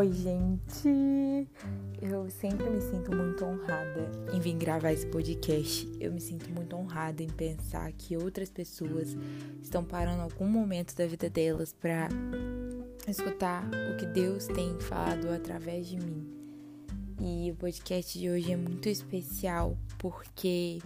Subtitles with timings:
[0.00, 1.46] Oi, gente!
[2.00, 5.86] Eu sempre me sinto muito honrada em vir gravar esse podcast.
[6.00, 9.14] Eu me sinto muito honrada em pensar que outras pessoas
[9.62, 12.08] estão parando algum momento da vida delas para
[13.06, 16.26] escutar o que Deus tem falado através de mim.
[17.20, 20.78] E o podcast de hoje é muito especial porque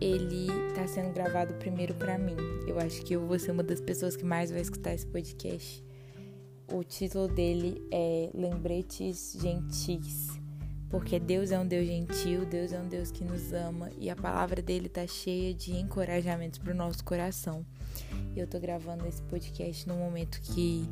[0.00, 2.34] ele está sendo gravado primeiro para mim.
[2.66, 5.88] Eu acho que eu vou ser uma das pessoas que mais vai escutar esse podcast.
[6.72, 10.28] O título dele é Lembretes Gentis,
[10.88, 14.14] porque Deus é um Deus gentil, Deus é um Deus que nos ama e a
[14.14, 17.66] palavra dele tá cheia de encorajamentos para o nosso coração.
[18.36, 20.88] E eu tô gravando esse podcast no momento que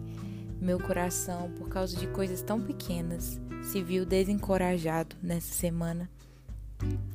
[0.60, 6.10] meu coração, por causa de coisas tão pequenas, se viu desencorajado nessa semana.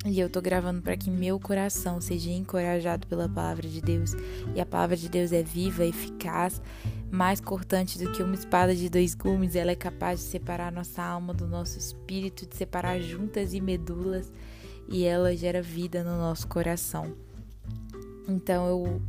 [0.05, 4.13] E eu tô gravando para que meu coração seja encorajado pela palavra de Deus.
[4.53, 6.61] E a palavra de Deus é viva, eficaz,
[7.09, 9.55] mais cortante do que uma espada de dois gumes.
[9.55, 14.31] Ela é capaz de separar nossa alma do nosso espírito, de separar juntas e medulas,
[14.89, 17.13] e ela gera vida no nosso coração.
[18.27, 19.01] Então eu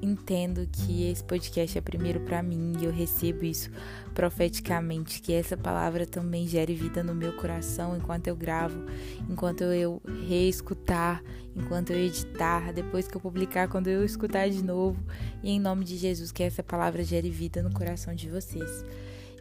[0.00, 3.70] entendo que esse podcast é primeiro para mim e eu recebo isso
[4.14, 8.84] profeticamente, que essa palavra também gere vida no meu coração enquanto eu gravo,
[9.28, 11.22] enquanto eu reescutar,
[11.54, 15.02] enquanto eu editar, depois que eu publicar, quando eu escutar de novo,
[15.42, 18.84] e em nome de Jesus, que essa palavra gere vida no coração de vocês.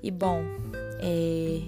[0.01, 0.43] E bom,
[0.99, 1.61] é,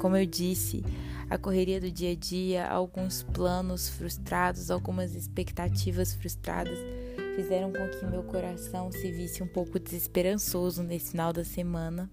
[0.00, 0.84] como eu disse,
[1.28, 6.78] a correria do dia a dia, alguns planos frustrados, algumas expectativas frustradas
[7.36, 12.10] fizeram com que meu coração se visse um pouco desesperançoso nesse final da semana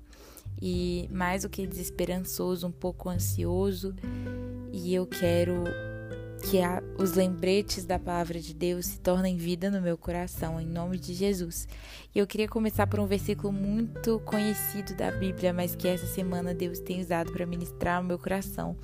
[0.61, 3.95] e mais do que desesperançoso, um pouco ansioso.
[4.73, 5.63] E eu quero
[6.49, 10.67] que a, os lembretes da palavra de Deus se tornem vida no meu coração, em
[10.67, 11.69] nome de Jesus.
[12.13, 16.53] E eu queria começar por um versículo muito conhecido da Bíblia, mas que essa semana
[16.53, 18.75] Deus tem usado para ministrar no meu coração.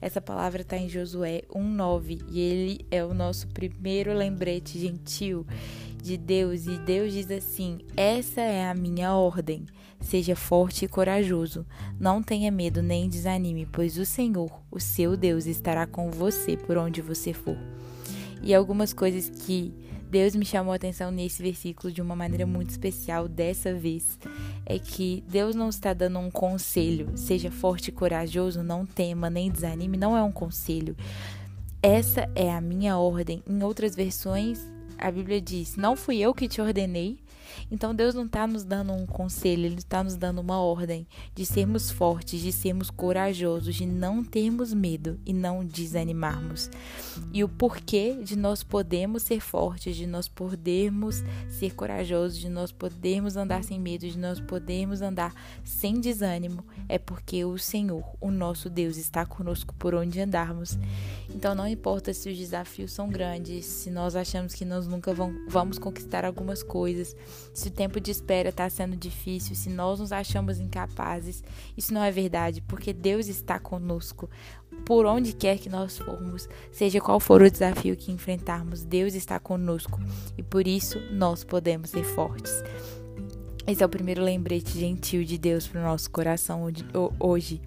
[0.00, 5.44] Essa palavra está em Josué 1,9 e ele é o nosso primeiro lembrete gentil
[6.02, 9.66] de Deus e Deus diz assim: Essa é a minha ordem.
[10.00, 11.66] Seja forte e corajoso.
[11.98, 16.76] Não tenha medo nem desanime, pois o Senhor, o seu Deus, estará com você por
[16.76, 17.58] onde você for.
[18.42, 19.74] E algumas coisas que
[20.10, 24.18] Deus me chamou a atenção nesse versículo de uma maneira muito especial dessa vez
[24.64, 29.50] é que Deus não está dando um conselho, seja forte e corajoso, não tema nem
[29.50, 30.96] desanime, não é um conselho.
[31.82, 33.42] Essa é a minha ordem.
[33.46, 34.66] Em outras versões,
[34.98, 37.18] a Bíblia diz: Não fui eu que te ordenei,
[37.70, 41.44] então Deus não está nos dando um conselho, Ele está nos dando uma ordem de
[41.44, 46.70] sermos fortes, de sermos corajosos, de não termos medo e não desanimarmos.
[47.32, 52.72] E o porquê de nós podermos ser fortes, de nós podermos ser corajosos, de nós
[52.72, 55.34] podermos andar sem medo, de nós podermos andar
[55.64, 60.78] sem desânimo, é porque o Senhor, o nosso Deus, está conosco por onde andarmos.
[61.28, 65.14] Então não importa se os desafios são grandes, se nós achamos que nós nunca
[65.48, 67.14] vamos conquistar algumas coisas,
[67.54, 71.42] se o tempo de espera está sendo difícil, se nós nos achamos incapazes,
[71.76, 74.28] isso não é verdade, porque Deus está conosco.
[74.84, 79.38] Por onde quer que nós formos, seja qual for o desafio que enfrentarmos, Deus está
[79.38, 80.00] conosco
[80.36, 82.52] e por isso nós podemos ser fortes.
[83.66, 86.66] Esse é o primeiro lembrete gentil de Deus para o nosso coração
[87.20, 87.60] hoje.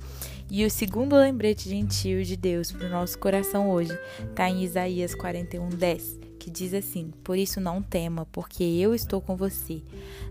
[0.49, 5.13] E o segundo lembrete gentil de Deus para o nosso coração hoje está em Isaías
[5.13, 9.83] 41, 10 que diz assim: Por isso não tema, porque eu estou com você.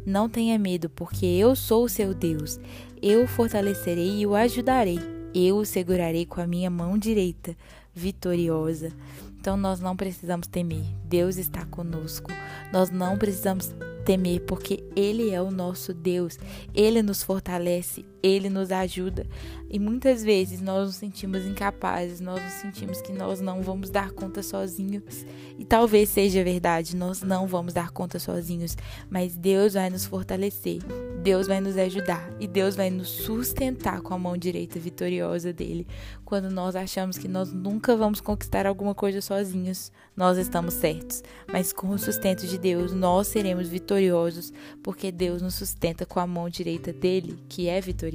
[0.04, 2.58] Não tenha medo, porque eu sou o seu Deus.
[3.00, 4.98] Eu o fortalecerei e o ajudarei.
[5.32, 7.56] Eu o segurarei com a minha mão direita,
[7.94, 8.92] vitoriosa.
[9.38, 10.84] Então nós não precisamos temer.
[11.04, 12.32] Deus está conosco.
[12.72, 13.72] Nós não precisamos
[14.04, 16.40] temer, porque Ele é o nosso Deus.
[16.74, 19.26] Ele nos fortalece, Ele nos ajuda.
[19.72, 24.10] E muitas vezes nós nos sentimos incapazes, nós nos sentimos que nós não vamos dar
[24.10, 25.24] conta sozinhos.
[25.56, 28.76] E talvez seja verdade, nós não vamos dar conta sozinhos,
[29.08, 30.80] mas Deus vai nos fortalecer,
[31.22, 35.86] Deus vai nos ajudar e Deus vai nos sustentar com a mão direita vitoriosa dele.
[36.24, 41.22] Quando nós achamos que nós nunca vamos conquistar alguma coisa sozinhos, nós estamos certos,
[41.52, 44.52] mas com o sustento de Deus nós seremos vitoriosos,
[44.82, 48.09] porque Deus nos sustenta com a mão direita dele, que é vitoriosa.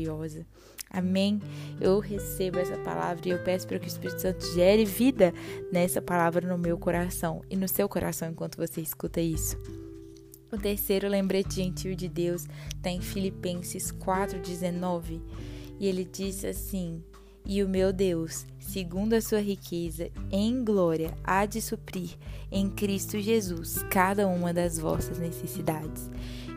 [0.89, 1.41] Amém?
[1.79, 5.33] Eu recebo essa palavra e eu peço para que o Espírito Santo gere vida
[5.71, 9.57] nessa palavra no meu coração e no seu coração enquanto você escuta isso.
[10.51, 15.21] O terceiro lembrete gentil de Deus está em Filipenses 4,19
[15.79, 17.03] e ele diz assim:
[17.45, 22.17] E o meu Deus, segundo a sua riqueza em glória, há de suprir
[22.51, 26.09] em Cristo Jesus cada uma das vossas necessidades.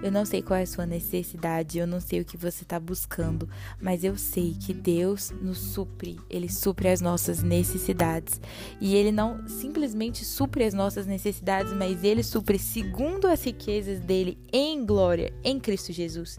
[0.03, 2.79] Eu não sei qual é a sua necessidade, eu não sei o que você está
[2.79, 3.49] buscando,
[3.81, 8.41] mas eu sei que Deus nos supre, Ele supre as nossas necessidades.
[8.81, 14.39] E Ele não simplesmente supre as nossas necessidades, mas Ele supre segundo as riquezas dele
[14.53, 16.39] em glória, em Cristo Jesus.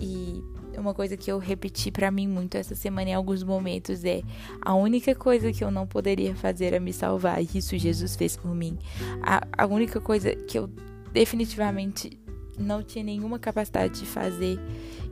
[0.00, 0.42] E
[0.78, 4.22] uma coisa que eu repeti para mim muito essa semana em alguns momentos é
[4.60, 8.36] a única coisa que eu não poderia fazer é me salvar, e isso Jesus fez
[8.36, 8.78] por mim.
[9.22, 10.68] A, a única coisa que eu
[11.12, 12.18] definitivamente
[12.58, 14.58] não tinha nenhuma capacidade de fazer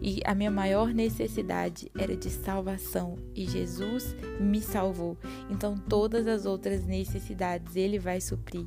[0.01, 5.17] e a minha maior necessidade era de salvação e Jesus me salvou.
[5.49, 8.67] Então todas as outras necessidades ele vai suprir,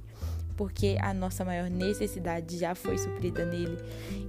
[0.60, 3.78] porque a nossa maior necessidade já foi suprida nele.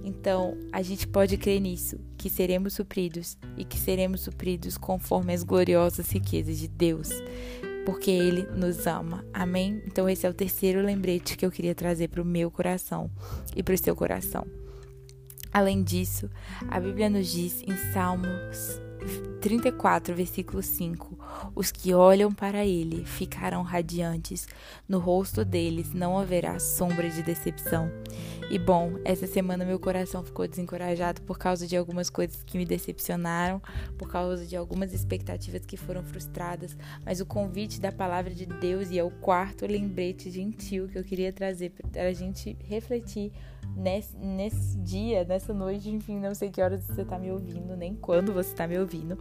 [0.01, 5.43] Então a gente pode crer nisso, que seremos supridos e que seremos supridos conforme as
[5.43, 7.09] gloriosas riquezas de Deus
[7.85, 9.25] porque Ele nos ama.
[9.33, 9.81] Amém?
[9.87, 13.09] Então, esse é o terceiro lembrete que eu queria trazer para o meu coração
[13.55, 14.45] e para o seu coração.
[15.51, 16.29] Além disso,
[16.69, 18.79] a Bíblia nos diz em Salmos
[19.41, 21.17] 34, versículo 5:
[21.55, 24.47] Os que olham para ele ficarão radiantes,
[24.87, 27.89] no rosto deles não haverá sombra de decepção.
[28.49, 32.65] E bom, essa semana meu coração ficou desencorajado por causa de algumas coisas que me
[32.65, 33.61] decepcionaram,
[33.97, 38.91] por causa de algumas expectativas que foram frustradas, mas o convite da palavra de Deus
[38.91, 43.31] e é o quarto lembrete gentil que eu queria trazer para a gente refletir
[43.75, 47.95] nesse, nesse dia, nessa noite, enfim, não sei que horas você tá me ouvindo, nem
[47.95, 49.17] quando você tá me ouvindo.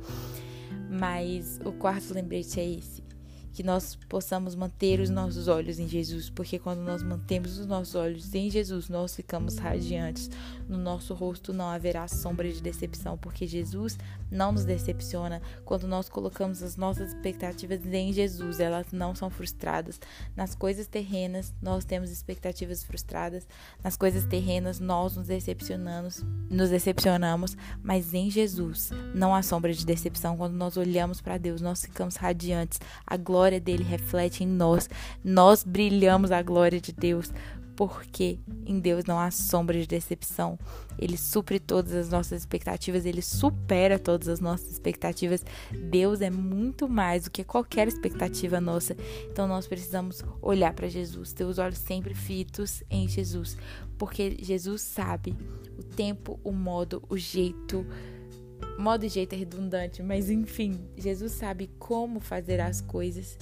[0.91, 3.10] Mas o quarto lembrete é esse
[3.53, 7.95] que nós possamos manter os nossos olhos em Jesus, porque quando nós mantemos os nossos
[7.95, 10.31] olhos em Jesus, nós ficamos radiantes.
[10.69, 13.99] No nosso rosto não haverá sombra de decepção, porque Jesus
[14.31, 15.43] não nos decepciona.
[15.65, 20.01] Quando nós colocamos as nossas expectativas em Jesus, elas não são frustradas.
[20.37, 23.49] Nas coisas terrenas, nós temos expectativas frustradas.
[23.83, 29.85] Nas coisas terrenas, nós nos decepcionamos, nos decepcionamos, mas em Jesus não há sombra de
[29.85, 30.37] decepção.
[30.37, 32.79] Quando nós olhamos para Deus, nós ficamos radiantes.
[33.05, 34.87] A glória glória dele reflete em nós.
[35.25, 37.33] Nós brilhamos a glória de Deus,
[37.75, 40.59] porque em Deus não há sombra de decepção.
[40.99, 45.43] Ele supre todas as nossas expectativas, ele supera todas as nossas expectativas.
[45.89, 48.95] Deus é muito mais do que qualquer expectativa nossa.
[49.33, 53.57] Então nós precisamos olhar para Jesus, ter os olhos sempre fitos em Jesus,
[53.97, 55.35] porque Jesus sabe
[55.79, 57.87] o tempo, o modo, o jeito
[58.79, 63.39] modo e jeito é redundante, mas enfim, Jesus sabe como fazer as coisas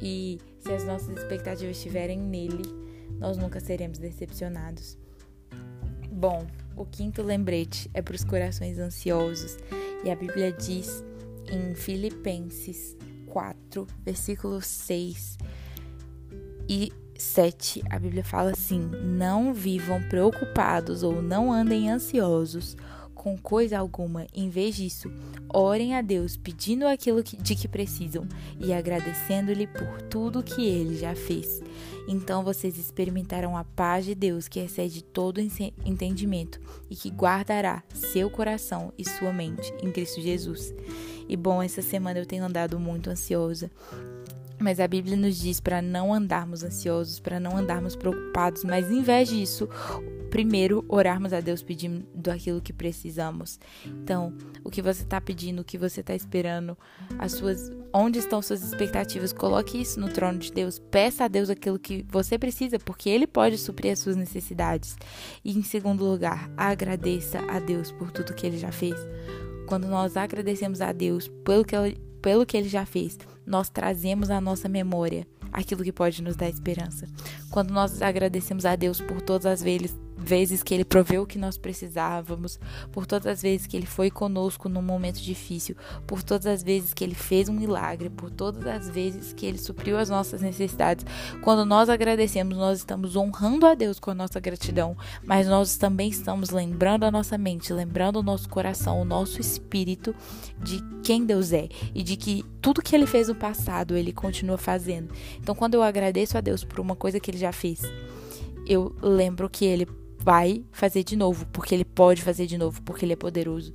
[0.00, 2.62] e se as nossas expectativas estiverem nele,
[3.18, 4.98] nós nunca seremos decepcionados.
[6.10, 6.46] Bom,
[6.76, 9.56] o quinto lembrete é para os corações ansiosos
[10.04, 11.04] e a Bíblia diz
[11.50, 12.96] em Filipenses
[13.26, 15.38] 4, versículos 6
[16.68, 22.76] e 7, a Bíblia fala assim: Não vivam preocupados ou não andem ansiosos
[23.20, 24.26] com coisa alguma.
[24.32, 25.12] Em vez disso,
[25.46, 28.26] orem a Deus pedindo aquilo de que precisam
[28.58, 31.60] e agradecendo-lhe por tudo que ele já fez.
[32.08, 36.58] Então vocês experimentarão a paz de Deus que excede todo entendimento
[36.88, 40.72] e que guardará seu coração e sua mente em Cristo Jesus.
[41.28, 43.70] E bom, essa semana eu tenho andado muito ansiosa.
[44.58, 49.02] Mas a Bíblia nos diz para não andarmos ansiosos, para não andarmos preocupados, mas em
[49.02, 49.68] vez disso,
[50.30, 53.58] primeiro orarmos a Deus pedindo aquilo que precisamos.
[53.84, 54.32] Então,
[54.64, 56.78] o que você está pedindo, o que você está esperando,
[57.18, 60.78] as suas, onde estão suas expectativas, coloque isso no trono de Deus.
[60.78, 64.96] Peça a Deus aquilo que você precisa, porque Ele pode suprir as suas necessidades.
[65.44, 68.96] E em segundo lugar, agradeça a Deus por tudo que Ele já fez.
[69.66, 71.76] Quando nós agradecemos a Deus pelo que
[72.20, 76.48] pelo que Ele já fez, nós trazemos à nossa memória aquilo que pode nos dar
[76.48, 77.06] esperança.
[77.50, 81.38] Quando nós agradecemos a Deus por todas as vezes vezes que ele proveu o que
[81.38, 82.58] nós precisávamos,
[82.92, 86.92] por todas as vezes que ele foi conosco num momento difícil, por todas as vezes
[86.92, 91.04] que ele fez um milagre, por todas as vezes que ele supriu as nossas necessidades.
[91.42, 96.08] Quando nós agradecemos, nós estamos honrando a Deus com a nossa gratidão, mas nós também
[96.08, 100.14] estamos lembrando a nossa mente, lembrando o nosso coração, o nosso espírito
[100.62, 104.58] de quem Deus é e de que tudo que ele fez no passado, ele continua
[104.58, 105.12] fazendo.
[105.38, 107.82] Então, quando eu agradeço a Deus por uma coisa que ele já fez,
[108.66, 109.86] eu lembro que ele
[110.22, 113.74] vai fazer de novo, porque ele pode fazer de novo, porque ele é poderoso.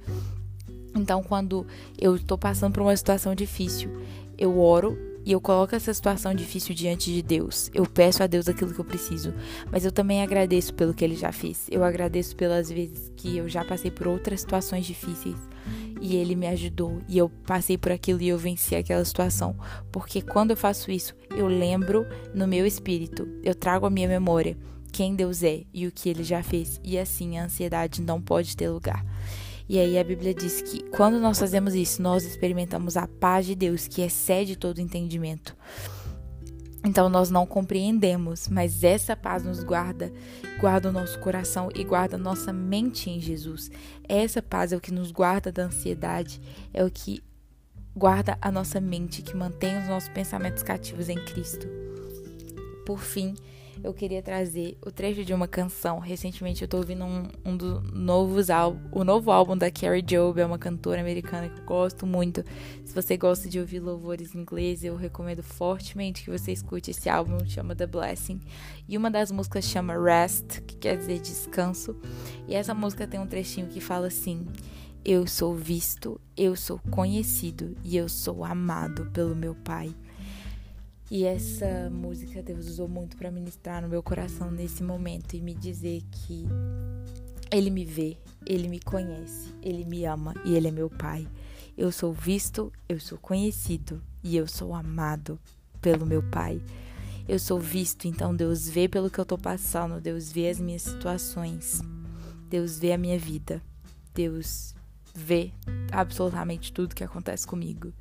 [0.96, 1.66] Então, quando
[2.00, 3.90] eu estou passando por uma situação difícil,
[4.38, 7.70] eu oro e eu coloco essa situação difícil diante de Deus.
[7.74, 9.34] Eu peço a Deus aquilo que eu preciso,
[9.72, 11.66] mas eu também agradeço pelo que ele já fez.
[11.70, 15.36] Eu agradeço pelas vezes que eu já passei por outras situações difíceis
[16.00, 19.56] e ele me ajudou e eu passei por aquilo e eu venci aquela situação.
[19.92, 24.56] Porque quando eu faço isso, eu lembro no meu espírito, eu trago a minha memória
[24.96, 28.56] quem Deus é e o que ele já fez, e assim a ansiedade não pode
[28.56, 29.06] ter lugar.
[29.68, 33.56] E aí a Bíblia diz que quando nós fazemos isso, nós experimentamos a paz de
[33.56, 35.54] Deus que excede todo entendimento.
[36.82, 40.14] Então nós não compreendemos, mas essa paz nos guarda,
[40.62, 43.70] guarda o nosso coração e guarda nossa mente em Jesus.
[44.08, 46.40] Essa paz é o que nos guarda da ansiedade,
[46.74, 47.22] é o que
[47.94, 51.68] guarda a nossa mente, que mantém os nossos pensamentos cativos em Cristo.
[52.86, 53.34] Por fim,
[53.86, 56.00] eu queria trazer o trecho de uma canção.
[56.00, 60.42] Recentemente eu tô ouvindo um, um dos novos álbuns, o novo álbum da Carrie Job,
[60.42, 62.44] é uma cantora americana que eu gosto muito.
[62.84, 67.08] Se você gosta de ouvir louvores em inglês, eu recomendo fortemente que você escute esse
[67.08, 68.42] álbum, chama The Blessing.
[68.90, 71.96] E uma das músicas chama Rest, que quer dizer descanso.
[72.48, 74.48] E essa música tem um trechinho que fala assim:
[75.04, 79.94] Eu sou visto, eu sou conhecido e eu sou amado pelo meu Pai.
[81.10, 85.54] E essa música Deus usou muito para ministrar no meu coração nesse momento e me
[85.54, 86.46] dizer que
[87.52, 91.28] ele me vê, ele me conhece, ele me ama e ele é meu pai.
[91.78, 95.40] Eu sou visto, eu sou conhecido e eu sou amado
[95.82, 96.62] pelo meu pai.
[97.28, 100.84] Eu sou visto, então Deus vê pelo que eu tô passando, Deus vê as minhas
[100.84, 101.82] situações.
[102.50, 103.62] Deus vê a minha vida.
[104.14, 104.75] Deus
[105.16, 105.52] vê
[105.92, 107.94] absolutamente tudo que acontece comigo.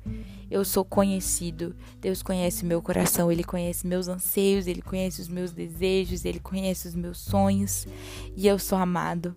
[0.51, 1.75] Eu sou conhecido.
[2.01, 6.87] Deus conhece meu coração, ele conhece meus anseios, ele conhece os meus desejos, ele conhece
[6.87, 7.87] os meus sonhos
[8.35, 9.33] e eu sou amado.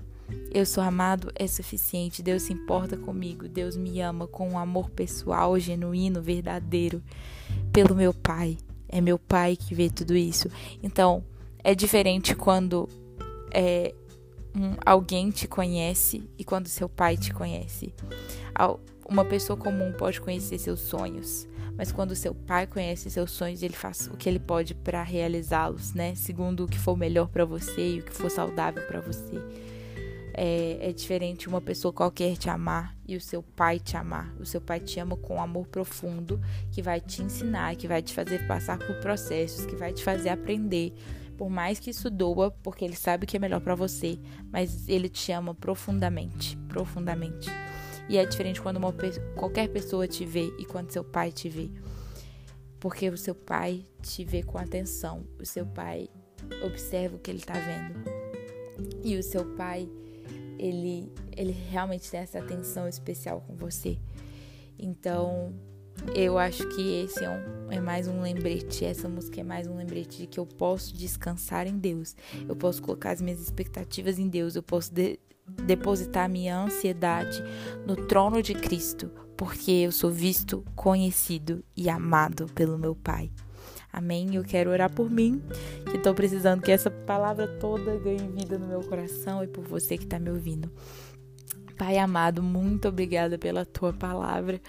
[0.51, 2.23] Eu sou amado é suficiente.
[2.23, 3.49] Deus se importa comigo.
[3.49, 7.03] Deus me ama com um amor pessoal, genuíno, verdadeiro
[7.73, 8.59] pelo meu pai.
[8.89, 10.49] É meu pai que vê tudo isso.
[10.83, 11.25] Então,
[11.63, 12.89] é diferente quando
[13.51, 13.95] é,
[14.55, 17.95] um, alguém te conhece e quando seu pai te conhece.
[19.09, 23.75] Uma pessoa comum pode conhecer seus sonhos, mas quando seu pai conhece seus sonhos, ele
[23.75, 26.15] faz o que ele pode para realizá-los, né?
[26.15, 29.41] Segundo o que for melhor para você e o que for saudável para você.
[30.35, 34.33] É, é, diferente uma pessoa qualquer te amar e o seu pai te amar.
[34.39, 36.41] O seu pai te ama com um amor profundo
[36.71, 40.29] que vai te ensinar, que vai te fazer passar por processos, que vai te fazer
[40.29, 40.93] aprender
[41.39, 44.19] por mais que isso doa, porque ele sabe que é melhor para você,
[44.51, 47.49] mas ele te ama profundamente, profundamente.
[48.09, 48.93] E é diferente quando uma,
[49.37, 51.71] qualquer pessoa te vê e quando seu pai te vê.
[52.81, 56.09] Porque o seu pai te vê com atenção, o seu pai
[56.65, 58.01] observa o que ele tá vendo.
[59.05, 59.89] E o seu pai,
[60.59, 63.97] ele, ele realmente tem essa atenção especial com você.
[64.77, 65.55] Então,
[66.15, 69.77] eu acho que esse é, um, é mais um lembrete, essa música é mais um
[69.77, 72.17] lembrete de que eu posso descansar em Deus,
[72.49, 75.19] eu posso colocar as minhas expectativas em Deus, eu posso de,
[75.65, 77.43] depositar minha ansiedade
[77.87, 83.31] no trono de Cristo, porque eu sou visto, conhecido e amado pelo meu Pai.
[83.93, 84.35] Amém?
[84.35, 85.43] Eu quero orar por mim,
[85.91, 89.97] que estou precisando que essa palavra toda ganhe vida no meu coração e por você
[89.97, 90.71] que está me ouvindo.
[91.79, 94.61] Pai amado, muito obrigada pela tua palavra.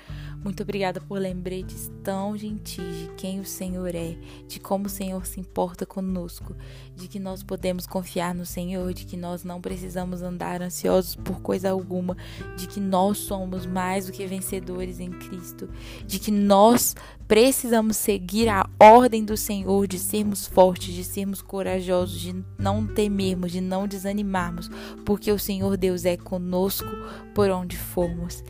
[0.42, 4.18] Muito obrigada por lembretes tão gentis de quem o Senhor é,
[4.48, 6.56] de como o Senhor se importa conosco,
[6.96, 11.42] de que nós podemos confiar no Senhor, de que nós não precisamos andar ansiosos por
[11.42, 12.16] coisa alguma,
[12.56, 15.70] de que nós somos mais do que vencedores em Cristo,
[16.08, 16.96] de que nós
[17.28, 23.52] precisamos seguir a ordem do Senhor de sermos fortes, de sermos corajosos, de não temermos,
[23.52, 24.70] de não desanimarmos,
[25.06, 26.90] porque o Senhor Deus é conosco
[27.36, 28.42] por onde formos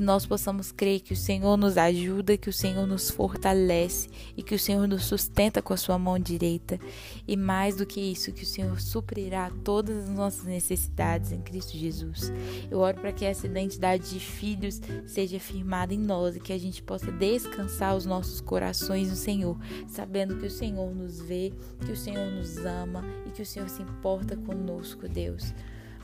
[0.00, 4.42] que nós possamos crer que o Senhor nos ajuda, que o Senhor nos fortalece e
[4.42, 6.80] que o Senhor nos sustenta com a sua mão direita.
[7.28, 11.76] E mais do que isso, que o Senhor suprirá todas as nossas necessidades em Cristo
[11.76, 12.32] Jesus.
[12.70, 16.58] Eu oro para que essa identidade de filhos seja firmada em nós e que a
[16.58, 21.52] gente possa descansar os nossos corações no Senhor, sabendo que o Senhor nos vê,
[21.84, 25.52] que o Senhor nos ama e que o Senhor se importa conosco, Deus.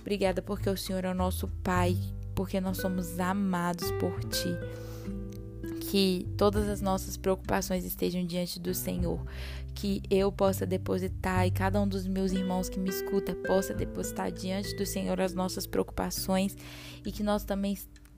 [0.03, 1.97] Obrigada porque o Senhor é o nosso Pai,
[2.37, 4.55] porque nós somos amados por Ti.
[5.91, 9.25] Que todas as nossas preocupações estejam diante do Senhor.
[9.75, 14.31] Que eu possa depositar e cada um dos meus irmãos que me escuta possa depositar
[14.31, 16.57] diante do Senhor as nossas preocupações
[17.05, 17.77] e que nós também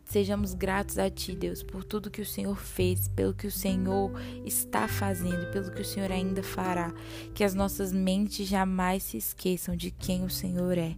[0.08, 4.10] Sejamos gratos a Ti, Deus, por tudo que o Senhor fez, pelo que o Senhor
[4.42, 6.94] está fazendo, pelo que o Senhor ainda fará.
[7.34, 10.96] Que as nossas mentes jamais se esqueçam de quem o Senhor é.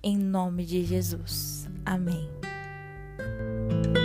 [0.00, 1.68] Em nome de Jesus.
[1.84, 2.53] Amém.
[3.70, 4.03] you